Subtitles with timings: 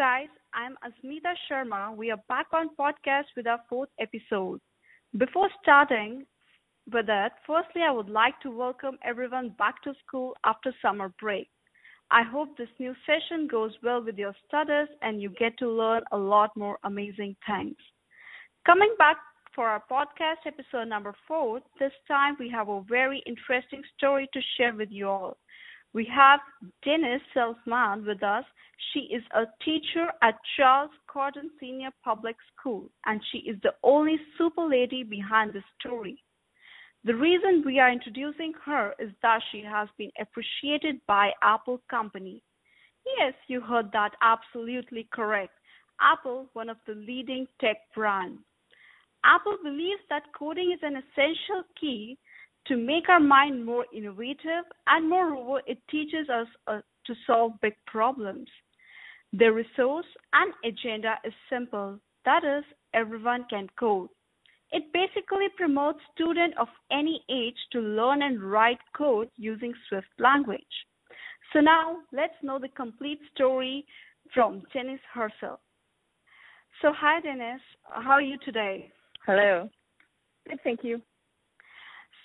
[0.00, 0.28] guys.
[0.54, 1.94] I'm Asmita Sharma.
[1.94, 4.58] We are back on podcast with our fourth episode.
[5.18, 6.24] Before starting
[6.90, 11.50] with that, firstly, I would like to welcome everyone back to school after summer break.
[12.10, 16.00] I hope this new session goes well with your studies and you get to learn
[16.12, 17.76] a lot more amazing things.
[18.64, 19.18] Coming back
[19.54, 24.40] for our podcast episode number four, this time we have a very interesting story to
[24.56, 25.36] share with you all.
[25.92, 26.40] We have
[26.82, 28.44] Denise Selfman with us.
[28.92, 34.16] She is a teacher at Charles Gordon Senior Public School, and she is the only
[34.38, 36.22] super lady behind the story.
[37.04, 42.42] The reason we are introducing her is that she has been appreciated by Apple Company.
[43.18, 45.54] Yes, you heard that absolutely correct.
[46.00, 48.40] Apple, one of the leading tech brands.
[49.24, 52.16] Apple believes that coding is an essential key
[52.66, 57.74] to make our mind more innovative, and moreover, it teaches us uh, to solve big
[57.86, 58.48] problems.
[59.32, 64.08] The resource and agenda is simple that is, everyone can code.
[64.72, 70.60] It basically promotes students of any age to learn and write code using Swift language.
[71.52, 73.84] So now let's know the complete story
[74.32, 75.60] from Dennis herself.
[76.82, 78.92] So hi Dennis, how are you today?
[79.26, 79.68] Hello.
[80.48, 81.02] Good, thank you.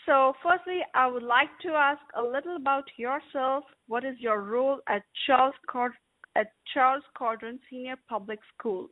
[0.06, 3.64] So, firstly, I would like to ask a little about yourself.
[3.88, 5.98] What is your role at Charles Cord-
[6.36, 8.90] at Charles Gordon Senior Public School?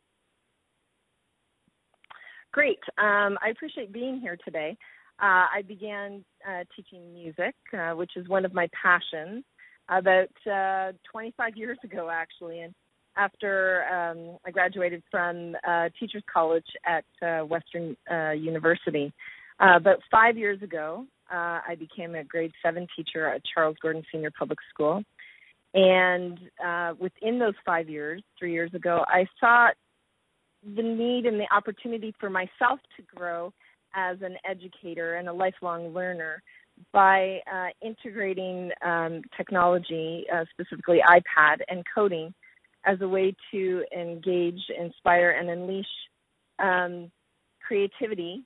[2.52, 2.80] Great.
[2.98, 4.76] Um, I appreciate being here today.
[5.22, 9.44] Uh, I began uh, teaching music, uh, which is one of my passions,
[9.88, 12.60] about uh, 25 years ago, actually.
[12.60, 12.74] And
[13.16, 17.96] after um, I graduated from uh, Teachers College at uh, Western
[18.36, 19.12] University,
[19.60, 24.02] uh, about five years ago, uh, I became a grade seven teacher at Charles Gordon
[24.12, 25.02] Senior Public School.
[25.74, 29.70] And uh, within those five years, three years ago, I saw
[30.76, 33.52] the need and the opportunity for myself to grow
[33.94, 36.42] as an educator and a lifelong learner
[36.92, 42.34] by uh, integrating um, technology, uh, specifically iPad and coding,
[42.84, 45.86] as a way to engage, inspire, and unleash
[46.58, 47.10] um,
[47.66, 48.44] creativity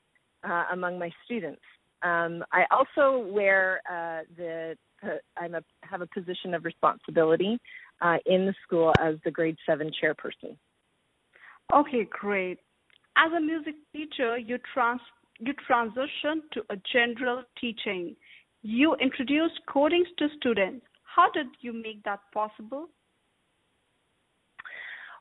[0.48, 1.62] uh, among my students.
[2.02, 4.76] Um, I also wear uh, the
[5.36, 7.58] I'm a have a position of responsibility
[8.00, 10.56] uh, in the school as the grade seven chairperson.
[11.72, 12.58] Okay, great.
[13.16, 15.00] As a music teacher, you trans
[15.38, 18.16] you transition to a general teaching.
[18.62, 20.84] You introduced coding to students.
[21.04, 22.88] How did you make that possible?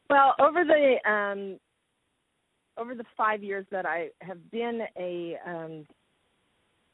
[0.10, 1.60] Well, over the um,
[2.78, 5.88] over the five years that I have been a, um,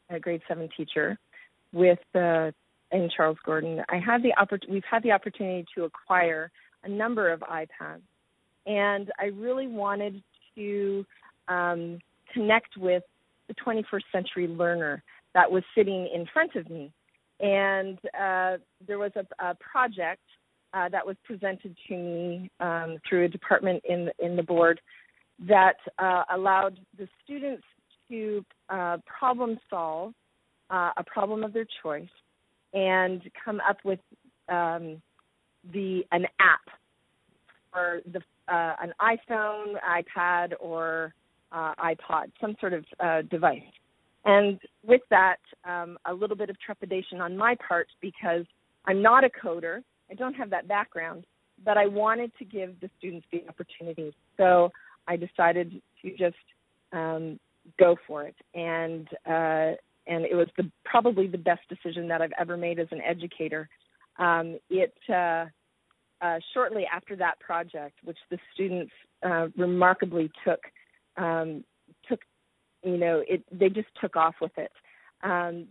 [0.10, 1.18] a grade seven teacher
[1.72, 2.00] with
[2.94, 6.52] in Charles Gordon, I had the oppor- we've had the opportunity to acquire
[6.84, 8.02] a number of iPads,
[8.66, 10.22] and I really wanted
[10.56, 11.06] to
[11.48, 12.00] um,
[12.34, 13.04] connect with
[13.48, 16.92] the 21st century learner that was sitting in front of me.
[17.40, 18.58] And uh,
[18.88, 20.22] there was a, a project
[20.74, 24.80] uh, that was presented to me um, through a department in in the board
[25.40, 27.64] that uh, allowed the students
[28.10, 30.14] to uh, problem solve
[30.70, 32.08] uh, a problem of their choice
[32.74, 34.00] and come up with
[34.50, 35.02] um,
[35.74, 36.62] the an app
[37.72, 38.20] for the
[38.52, 41.14] uh, an iPhone, iPad, or
[41.52, 43.62] uh, iPod, some sort of uh, device.
[44.26, 48.46] And with that, um, a little bit of trepidation on my part because
[48.86, 49.82] I'm not a coder.
[50.12, 51.26] I don't have that background,
[51.64, 54.14] but I wanted to give the students the opportunity.
[54.38, 54.72] So
[55.08, 56.36] I decided to just
[56.92, 57.40] um,
[57.80, 59.76] go for it, and uh,
[60.08, 63.70] and it was the probably the best decision that I've ever made as an educator.
[64.18, 65.46] Um, it uh,
[66.22, 68.92] uh, shortly after that project, which the students
[69.26, 70.60] uh, remarkably took
[71.18, 71.64] um,
[72.08, 72.20] took,
[72.84, 74.72] you know, it they just took off with it.
[75.24, 75.68] Um,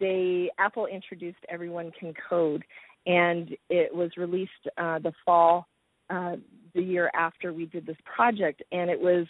[0.00, 2.64] they Apple introduced Everyone Can Code,
[3.06, 5.66] and it was released uh, the fall
[6.12, 6.36] uh,
[6.74, 9.26] the year after we did this project, and it was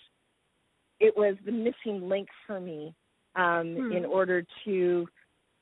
[1.00, 2.94] it was the missing link for me
[3.34, 3.92] um, hmm.
[3.92, 5.06] in order to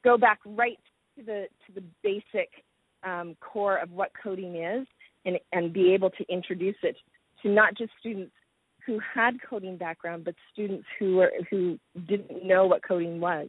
[0.04, 0.78] go back right
[1.16, 2.50] to the to the basic
[3.02, 4.86] um, core of what coding is,
[5.24, 6.96] and and be able to introduce it
[7.42, 8.32] to not just students
[8.86, 11.78] who had coding background, but students who were who
[12.08, 13.48] didn't know what coding was,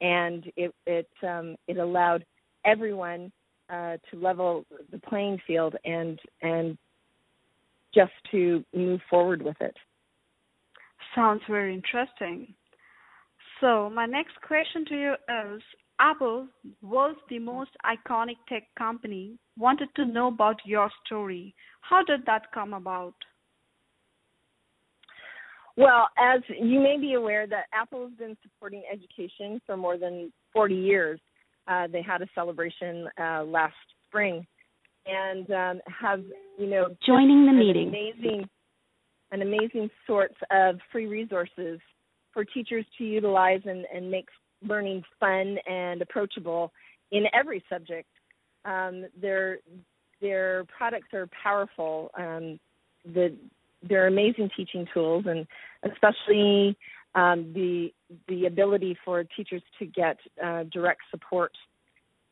[0.00, 2.24] and it it um, it allowed
[2.64, 3.32] everyone
[3.70, 6.78] uh, to level the playing field and and
[7.94, 9.76] just to move forward with it.
[11.14, 12.54] Sounds very interesting.
[13.60, 15.62] So, my next question to you is
[16.00, 16.48] Apple,
[16.82, 21.54] world's the most iconic tech company, wanted to know about your story.
[21.80, 23.14] How did that come about?
[25.76, 30.32] Well, as you may be aware, that Apple has been supporting education for more than
[30.52, 31.20] 40 years.
[31.66, 33.74] Uh, they had a celebration uh, last
[34.06, 34.46] spring,
[35.06, 36.22] and um, have
[36.58, 38.48] you know joining the meeting amazing,
[39.30, 41.80] an amazing sorts of free resources
[42.32, 44.28] for teachers to utilize and, and make
[44.66, 46.72] learning fun and approachable
[47.10, 48.08] in every subject.
[48.64, 49.58] Um, their
[50.20, 52.10] their products are powerful.
[52.16, 52.58] Um,
[53.04, 53.36] the
[53.88, 55.46] they're amazing teaching tools, and
[55.90, 56.76] especially
[57.14, 57.92] um, the
[58.28, 61.52] the ability for teachers to get uh, direct support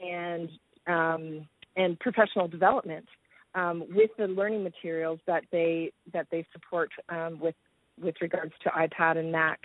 [0.01, 0.49] and
[0.87, 1.47] um,
[1.77, 3.07] and professional development
[3.55, 7.55] um, with the learning materials that they that they support um, with
[8.01, 9.61] with regards to iPad and Mac.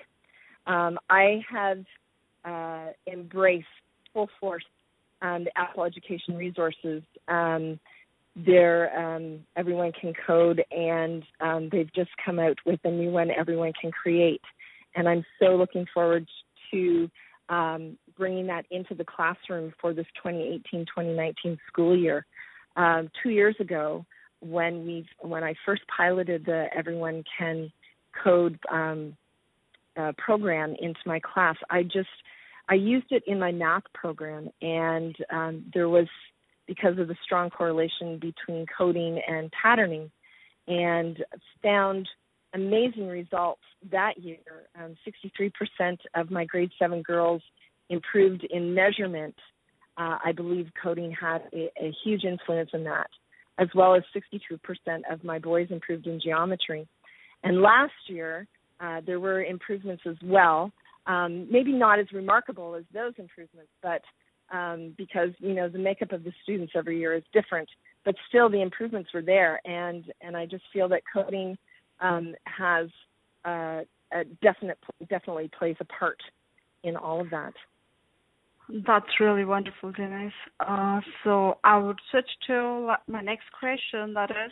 [0.68, 1.86] Um, I have
[2.44, 3.68] uh, embraced
[4.14, 4.64] full force
[5.22, 7.04] um, the Apple Education resources
[8.36, 13.32] they're um, everyone can code and um, they've just come out with a new one
[13.32, 14.42] everyone can create
[14.96, 16.28] and i'm so looking forward
[16.72, 17.10] to
[17.48, 22.26] um, bringing that into the classroom for this 2018-2019 school year
[22.76, 24.06] um, two years ago
[24.42, 27.72] when we when i first piloted the everyone can
[28.24, 29.16] code um,
[29.98, 32.10] uh, program into my class i just
[32.70, 36.08] i used it in my math program and um, there was
[36.68, 40.10] because of the strong correlation between coding and patterning,
[40.68, 41.24] and
[41.62, 42.08] found
[42.54, 44.38] amazing results that year.
[44.82, 47.42] Um, 63% of my grade seven girls
[47.90, 49.36] improved in measurement.
[49.98, 53.10] Uh, I believe coding had a, a, huge influence in that,
[53.58, 54.60] as well as 62%
[55.10, 56.88] of my boys improved in geometry.
[57.44, 58.48] And last year,
[58.82, 60.72] uh, there were improvements as well.
[61.08, 64.02] Um, maybe not as remarkable as those improvements, but
[64.52, 67.70] um, because you know the makeup of the students every year is different,
[68.04, 71.58] but still the improvements were there, and and I just feel that coding
[72.00, 72.88] um, has
[73.46, 73.82] uh,
[74.12, 74.78] a definite
[75.10, 76.20] definitely plays a part
[76.84, 77.54] in all of that.
[78.70, 80.32] That's really wonderful, Denise.
[80.60, 84.14] Uh, so I would switch to my next question.
[84.14, 84.52] That is,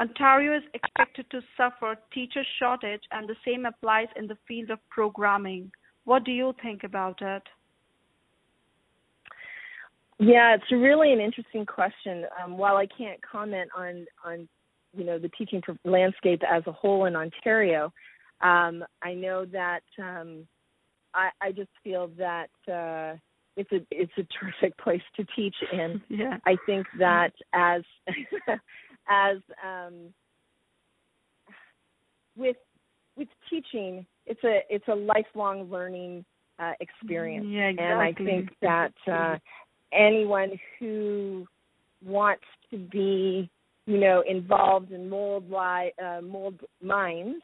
[0.00, 4.78] Ontario is expected to suffer teacher shortage, and the same applies in the field of
[4.88, 5.70] programming.
[6.04, 7.42] What do you think about it?
[10.18, 12.24] Yeah, it's really an interesting question.
[12.42, 14.48] Um, while I can't comment on on
[14.96, 17.92] you know the teaching landscape as a whole in Ontario,
[18.40, 20.46] um, I know that um,
[21.14, 23.18] I, I just feel that uh,
[23.56, 26.00] it's a it's a terrific place to teach in.
[26.08, 26.38] Yeah.
[26.46, 27.82] I think that as
[29.08, 30.12] as um,
[32.36, 32.56] with
[33.16, 36.24] with teaching, it's a it's a lifelong learning
[36.58, 37.92] uh, experience, yeah, exactly.
[37.92, 39.38] and I think that uh,
[39.92, 41.46] anyone who
[42.04, 43.50] wants to be,
[43.86, 47.42] you know, involved in mold li- uh, mold minds,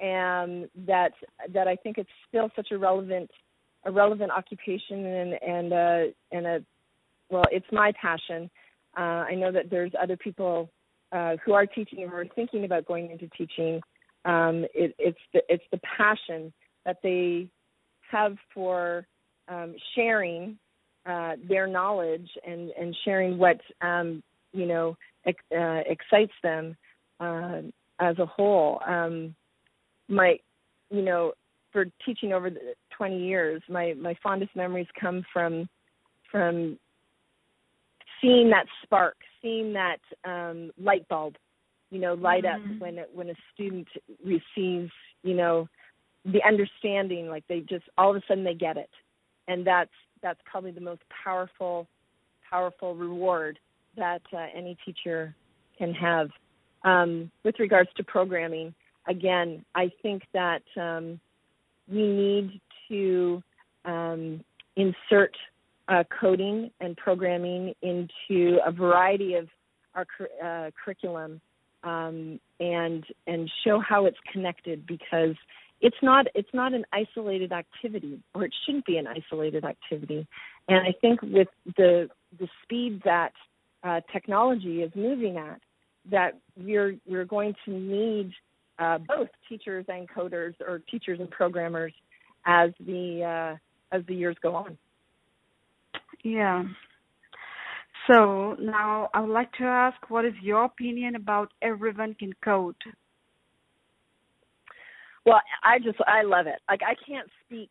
[0.00, 1.12] and that
[1.52, 3.30] that I think it's still such a relevant
[3.84, 6.64] a relevant occupation and and a and a
[7.30, 8.50] well, it's my passion.
[8.96, 10.70] Uh, I know that there's other people
[11.12, 13.80] uh, who are teaching or are thinking about going into teaching.
[14.24, 16.52] Um, it, it's the it's the passion
[16.84, 17.48] that they
[18.10, 19.06] have for
[19.48, 20.58] um, sharing
[21.06, 24.96] uh, their knowledge and and sharing what um, you know
[25.26, 26.76] ex- uh, excites them
[27.18, 27.62] uh,
[27.98, 28.80] as a whole.
[28.86, 29.34] Um,
[30.08, 30.38] my
[30.90, 31.32] you know
[31.72, 35.68] for teaching over the 20 years, my my fondest memories come from
[36.30, 36.78] from
[38.20, 41.34] seeing that spark, seeing that um, light bulb,
[41.90, 42.74] you know, light mm-hmm.
[42.74, 43.88] up when it, when a student
[44.24, 44.92] receives,
[45.24, 45.68] you know,
[46.24, 48.90] the understanding, like they just all of a sudden they get it,
[49.48, 49.90] and that's
[50.22, 51.88] that's probably the most powerful
[52.48, 53.58] powerful reward
[53.96, 55.34] that uh, any teacher
[55.76, 56.30] can have.
[56.84, 58.72] Um, with regards to programming,
[59.08, 61.18] again, I think that um,
[61.88, 62.60] we need
[62.92, 63.42] to
[63.84, 64.44] um,
[64.76, 65.34] insert
[65.88, 69.48] uh, coding and programming into a variety of
[69.94, 70.06] our
[70.42, 71.40] uh, curriculum
[71.82, 75.34] um, and and show how it's connected because
[75.80, 80.26] it's not it's not an isolated activity or it shouldn't be an isolated activity.
[80.68, 82.08] And i think with the
[82.38, 83.32] the speed that
[83.82, 85.60] uh, technology is moving at
[86.10, 88.32] that we're we're going to need
[88.78, 91.92] uh, both teachers and coders or teachers and programmers
[92.46, 94.76] as the uh, as the years go on
[96.24, 96.62] yeah
[98.06, 102.76] so now i would like to ask what is your opinion about everyone can code
[105.24, 106.60] well, I just I love it.
[106.68, 107.70] Like I can't speak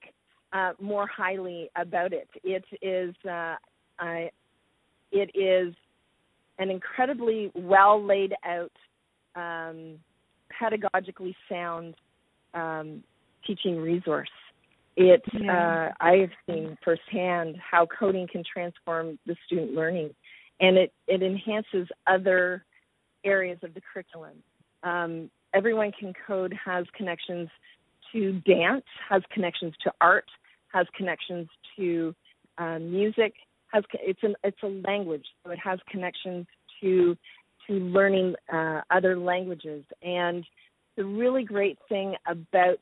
[0.53, 2.29] uh, more highly about it.
[2.43, 3.55] It is uh,
[3.99, 4.29] I,
[5.11, 5.73] it is
[6.59, 8.71] an incredibly well laid out,
[9.35, 9.97] um,
[10.61, 11.95] pedagogically sound
[12.53, 13.03] um,
[13.45, 14.29] teaching resource.
[14.97, 15.51] It yeah.
[15.51, 20.13] uh, I have seen firsthand how coding can transform the student learning,
[20.59, 22.65] and it it enhances other
[23.23, 24.43] areas of the curriculum.
[24.83, 27.49] Um, everyone can code has connections
[28.11, 30.25] to dance, has connections to art,
[30.73, 32.15] has connections to
[32.57, 33.33] uh, music.
[33.71, 36.45] Has it's an it's a language, so it has connections
[36.81, 37.17] to
[37.67, 39.85] to learning uh, other languages.
[40.01, 40.43] And
[40.97, 42.79] the really great thing about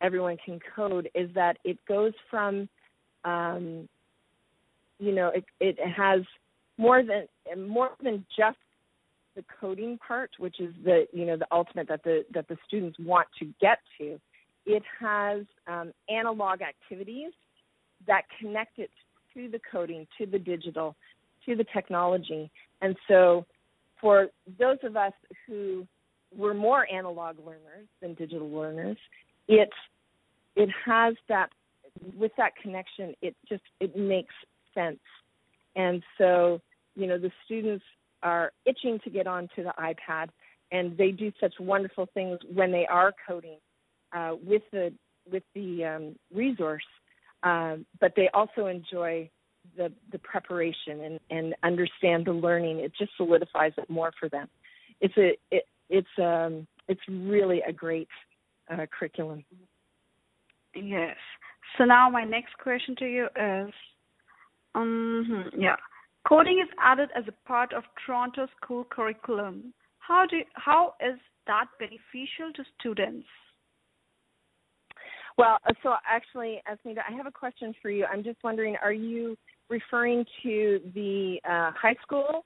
[0.00, 2.68] everyone can code is that it goes from
[3.24, 3.88] um,
[4.98, 6.20] you know it it has
[6.78, 8.58] more than more than just
[9.34, 12.98] the coding part, which is the you know the ultimate that the that the students
[12.98, 14.18] want to get to.
[14.64, 17.32] It has um, analog activities
[18.06, 18.90] that connect it
[19.34, 20.96] to the coding, to the digital,
[21.44, 22.50] to the technology.
[22.82, 23.46] And so,
[24.00, 25.12] for those of us
[25.46, 25.86] who
[26.36, 28.96] were more analog learners than digital learners,
[29.48, 29.70] it
[30.54, 31.50] it has that
[32.16, 33.14] with that connection.
[33.22, 34.34] It just it makes
[34.74, 35.00] sense.
[35.74, 36.60] And so,
[36.94, 37.84] you know, the students
[38.22, 40.28] are itching to get onto the iPad,
[40.72, 43.58] and they do such wonderful things when they are coding
[44.12, 44.92] uh, with the
[45.30, 46.84] with the um, resource.
[47.42, 49.28] Uh, but they also enjoy
[49.76, 52.80] the the preparation and and understand the learning.
[52.80, 54.48] It just solidifies it more for them.
[55.00, 58.08] It's a it, it's um it's really a great
[58.70, 59.44] uh, curriculum.
[60.74, 61.16] Yes.
[61.78, 63.72] So now my next question to you is,
[64.74, 65.76] um, yeah,
[66.28, 69.72] Coding is added as a part of Toronto school curriculum.
[69.98, 73.26] How do how is that beneficial to students?
[75.38, 78.06] Well, so actually, Asmita, I have a question for you.
[78.06, 79.36] I'm just wondering, are you
[79.68, 82.44] referring to the uh, high school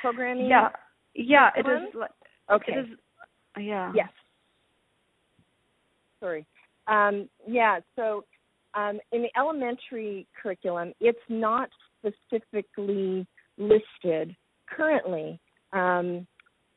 [0.00, 0.46] programming?
[0.46, 0.70] Yeah,
[1.14, 1.94] yeah, it is.
[1.94, 2.10] Like,
[2.50, 2.72] okay.
[2.72, 2.86] It is,
[3.60, 3.92] yeah.
[3.94, 4.08] Yes.
[6.24, 6.46] Sorry.
[6.86, 7.80] Um, yeah.
[7.96, 8.24] So,
[8.74, 13.26] um, in the elementary curriculum, it's not specifically
[13.58, 14.34] listed
[14.66, 15.38] currently
[15.72, 16.26] um,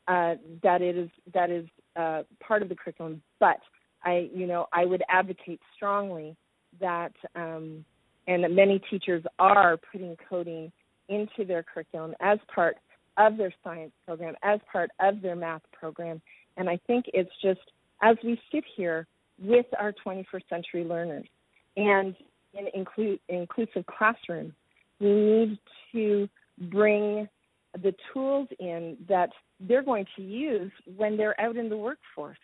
[0.07, 3.21] uh, that it is that is uh, part of the curriculum.
[3.39, 3.59] But
[4.03, 6.35] I, you know, I would advocate strongly
[6.79, 7.85] that, um,
[8.27, 10.71] and that many teachers are putting coding
[11.09, 12.77] into their curriculum as part
[13.17, 16.21] of their science program, as part of their math program.
[16.57, 17.61] And I think it's just
[18.03, 19.07] as we sit here
[19.39, 21.27] with our 21st century learners.
[21.75, 22.15] And
[22.53, 24.53] in include, inclusive classrooms,
[24.99, 25.59] we need
[25.91, 27.27] to bring
[27.73, 29.29] the tools in that
[29.59, 32.37] they're going to use when they're out in the workforce,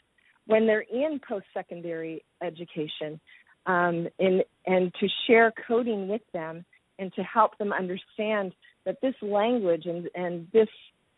[0.45, 3.19] when they're in post secondary education,
[3.65, 6.65] um, and, and to share coding with them
[6.99, 8.53] and to help them understand
[8.85, 10.67] that this language and, and this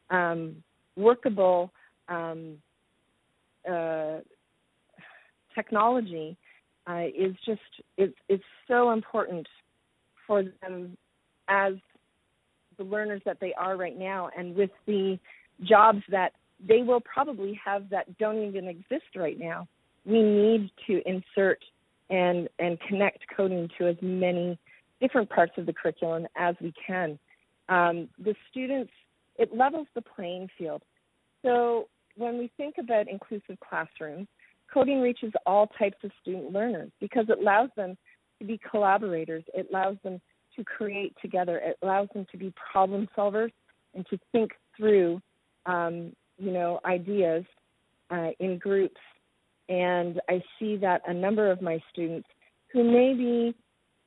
[0.10, 0.64] um,
[0.96, 1.72] workable
[2.08, 2.58] um,
[3.70, 4.20] uh,
[5.56, 6.38] technology
[6.88, 7.62] uh, is just
[7.98, 9.48] it's, it's so important
[10.28, 10.98] for them
[11.48, 11.74] as
[12.78, 15.18] the learners that they are right now and with the
[15.64, 16.34] jobs that
[16.68, 19.68] they will probably have that don't even exist right now
[20.06, 21.60] we need to insert
[22.10, 24.58] and and connect coding to as many
[25.02, 27.20] different parts of the curriculum as we can.
[27.68, 28.92] Um, the students
[29.38, 30.84] it levels the playing field.
[31.44, 34.28] So when we think about inclusive classrooms
[34.76, 37.98] coding reaches all types of student learners because it allows them
[38.40, 40.22] to be collaborators it allows them
[40.56, 41.58] to create together.
[41.58, 43.52] It allows them to be problem solvers
[43.94, 45.22] and to think through,
[45.66, 47.44] um, you know, ideas
[48.12, 49.00] uh, in groups.
[49.70, 52.28] And I see that a number of my students
[52.72, 53.56] who may be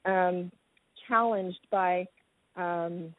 [0.04, 0.52] um,
[1.08, 2.06] challenged by
[2.56, 3.14] um,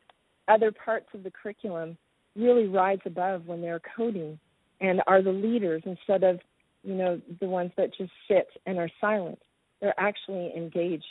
[0.48, 1.98] other parts of the curriculum
[2.36, 4.40] really rise above when they're coding
[4.82, 6.40] and are the leaders instead of,
[6.84, 9.40] you know, the ones that just sit and are silent.
[9.82, 11.06] They're actually engaged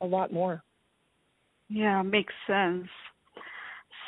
[0.00, 0.62] a lot more.
[1.68, 2.86] Yeah, makes sense.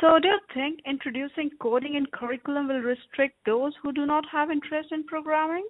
[0.00, 4.50] So, do you think introducing coding in curriculum will restrict those who do not have
[4.50, 5.66] interest in programming?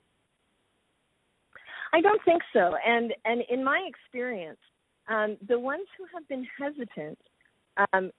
[1.95, 2.75] I don't think so.
[2.87, 4.59] And and in my experience,
[5.09, 7.18] um, the ones who have been hesitant
[7.92, 8.11] um,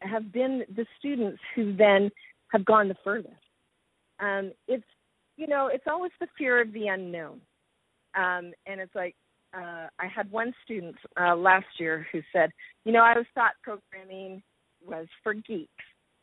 [0.00, 2.10] have been the students who then
[2.48, 3.34] have gone the furthest.
[4.20, 4.84] Um, it's
[5.36, 7.40] you know it's always the fear of the unknown,
[8.14, 9.14] um, and it's like
[9.54, 12.50] uh, I had one student uh, last year who said,
[12.84, 14.42] you know, I was thought programming
[14.86, 15.70] was for geeks,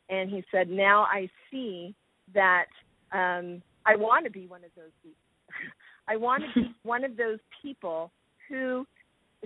[0.10, 1.96] and he said, now I see
[2.34, 2.66] that
[3.12, 5.16] um, I want to be one of those geeks.
[6.08, 8.12] I want to be one of those people
[8.50, 8.86] who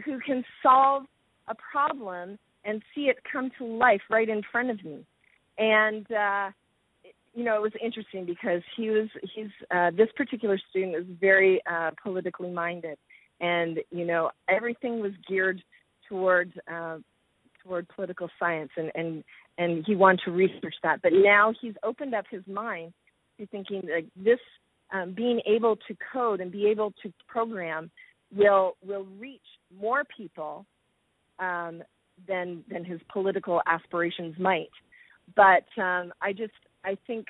[0.06, 1.06] who can solve
[1.48, 5.06] a problem and see it come to life right in front of me.
[5.58, 6.52] And uh,
[7.38, 11.62] you know, it was interesting because he was he's uh, this particular student is very
[11.72, 12.98] uh, politically minded,
[13.39, 15.62] and you know everything was geared
[16.10, 16.98] toward uh,
[17.63, 19.24] toward political science, and and
[19.60, 21.03] and he wanted to research that.
[21.03, 22.91] But now he's opened up his mind
[23.39, 24.39] to thinking that this
[24.91, 27.91] um, being able to code and be able to program
[28.36, 29.46] will will reach
[29.79, 30.65] more people
[31.38, 31.84] um,
[32.27, 34.72] than than his political aspirations might.
[35.36, 36.53] But um, I just
[36.88, 37.27] I think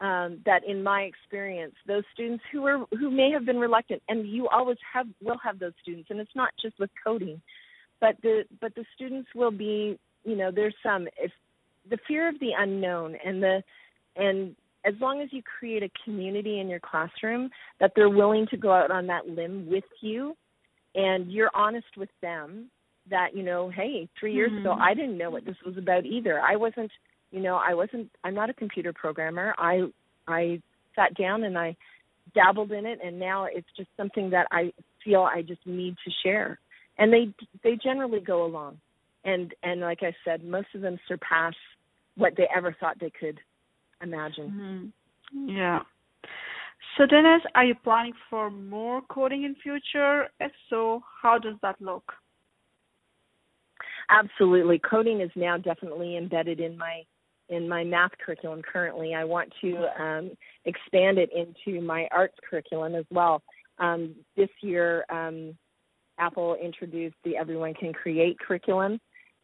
[0.00, 4.26] um, that in my experience, those students who are who may have been reluctant, and
[4.28, 7.40] you always have will have those students, and it's not just with coding,
[8.00, 11.32] but the but the students will be you know there's some if
[11.88, 13.62] the fear of the unknown and the
[14.16, 17.50] and as long as you create a community in your classroom
[17.80, 20.36] that they're willing to go out on that limb with you
[20.94, 22.66] and you're honest with them
[23.08, 24.60] that you know hey 3 years mm-hmm.
[24.60, 26.90] ago I didn't know what this was about either I wasn't
[27.30, 29.54] you know I wasn't I'm not a computer programmer.
[29.58, 29.84] I
[30.26, 30.60] I
[30.94, 31.76] sat down and I
[32.34, 34.72] dabbled in it and now it's just something that I
[35.04, 36.58] feel I just need to share.
[36.98, 38.78] And they they generally go along.
[39.24, 41.54] And and like I said most of them surpass
[42.16, 43.38] what they ever thought they could
[44.02, 44.92] imagine.
[45.34, 45.48] Mm-hmm.
[45.48, 45.80] yeah.
[46.96, 50.28] So Dennis are you planning for more coding in future?
[50.40, 52.12] If so how does that look?
[54.08, 54.78] Absolutely.
[54.78, 57.02] Coding is now definitely embedded in my
[57.48, 59.14] in my math curriculum currently.
[59.14, 60.30] I want to um,
[60.64, 63.42] expand it into my arts curriculum as well.
[63.78, 65.56] Um, this year, um,
[66.18, 68.98] Apple introduced the Everyone Can Create curriculum,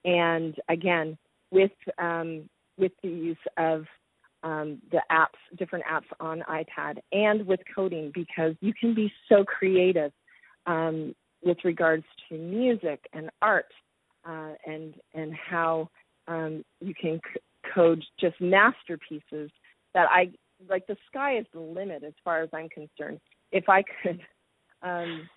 [0.04, 1.18] and again,
[1.50, 3.84] with um, with the use of
[4.42, 9.44] um, the apps, different apps on iPad, and with coding, because you can be so
[9.44, 10.12] creative
[10.66, 13.72] um, with regards to music and art,
[14.26, 15.90] uh, and and how
[16.80, 17.20] you can
[17.74, 19.50] code just masterpieces
[19.94, 20.32] that I
[20.68, 23.20] like the sky is the limit as far as I'm concerned.
[23.50, 24.20] If I could
[24.82, 25.28] um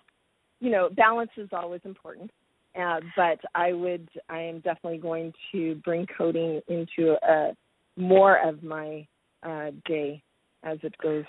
[0.60, 2.30] you know, balance is always important.
[2.78, 7.56] Uh, but I would I am definitely going to bring coding into a
[7.96, 9.06] more of my
[9.42, 10.22] uh, day
[10.62, 11.24] as it goes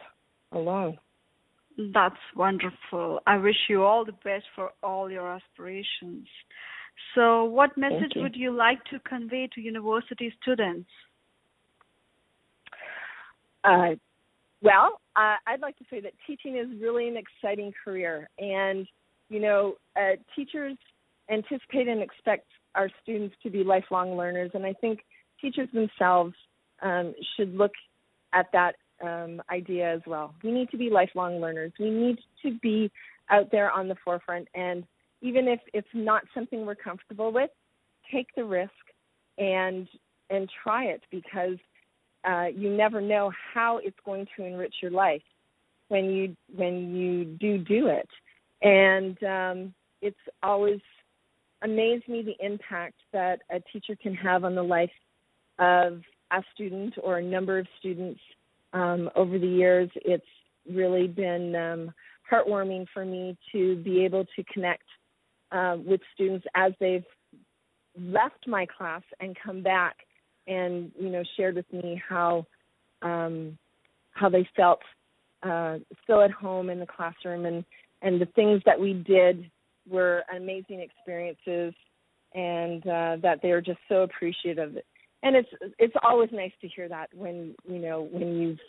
[0.51, 0.97] along.
[1.93, 3.21] That's wonderful.
[3.27, 6.27] I wish you all the best for all your aspirations.
[7.15, 8.21] So, what message you.
[8.21, 10.89] would you like to convey to university students?
[13.63, 13.95] Uh,
[14.61, 18.87] well, uh, I'd like to say that teaching is really an exciting career, and
[19.29, 20.77] you know, uh, teachers
[21.29, 24.99] anticipate and expect our students to be lifelong learners, and I think
[25.41, 26.33] teachers themselves
[26.81, 27.73] um, should look
[28.33, 30.33] at that um, idea as well.
[30.43, 31.71] We need to be lifelong learners.
[31.79, 32.91] We need to be
[33.29, 34.83] out there on the forefront, and
[35.21, 37.49] even if it's not something we're comfortable with,
[38.11, 38.71] take the risk
[39.37, 39.87] and
[40.29, 41.57] and try it because
[42.27, 45.21] uh, you never know how it's going to enrich your life
[45.87, 48.09] when you when you do do it,
[48.61, 50.81] and um, it's always
[51.63, 54.91] amazed me the impact that a teacher can have on the life
[55.59, 56.01] of
[56.31, 58.19] a student or a number of students
[58.73, 59.89] um, over the years.
[59.95, 60.25] It's
[60.69, 61.93] really been um,
[62.31, 64.83] heartwarming for me to be able to connect
[65.51, 67.05] uh, with students as they've
[67.99, 69.97] left my class and come back
[70.47, 72.45] and you know shared with me how
[73.01, 73.57] um,
[74.11, 74.79] how they felt
[75.43, 77.63] uh, still at home in the classroom and
[78.01, 79.49] and the things that we did
[79.89, 81.73] were amazing experiences
[82.33, 84.77] and uh, that they are just so appreciative.
[85.23, 88.59] And it's it's always nice to hear that when you know when you've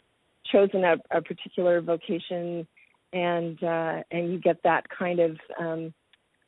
[0.50, 2.66] chosen a, a particular vocation
[3.12, 5.92] and uh, and you get that kind of um,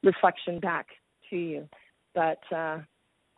[0.02, 0.86] reflection back
[1.30, 1.68] to you.
[2.14, 2.78] But uh,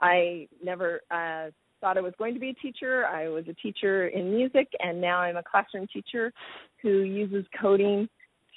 [0.01, 3.07] I never uh, thought I was going to be a teacher.
[3.07, 6.33] I was a teacher in music, and now I'm a classroom teacher
[6.81, 8.09] who uses coding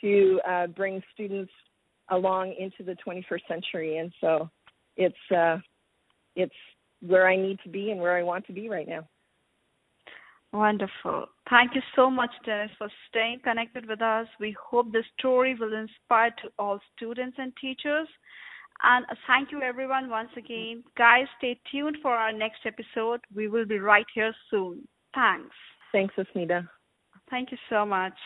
[0.02, 1.52] to uh, bring students
[2.10, 3.98] along into the 21st century.
[3.98, 4.50] And so
[4.96, 5.58] it's uh,
[6.36, 6.54] it's
[7.02, 9.08] where I need to be and where I want to be right now.
[10.56, 11.26] Wonderful.
[11.50, 14.26] Thank you so much, Dennis, for staying connected with us.
[14.40, 18.08] We hope this story will inspire to all students and teachers.
[18.82, 20.82] And uh, thank you, everyone, once again.
[20.98, 23.20] Guys, stay tuned for our next episode.
[23.36, 24.88] We will be right here soon.
[25.14, 25.56] Thanks.
[25.92, 26.66] Thanks, Asmita.
[27.30, 28.18] Thank you so much.